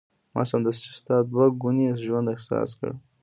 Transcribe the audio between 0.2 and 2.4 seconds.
ما سمدستي ستا دوه ګونی ژوند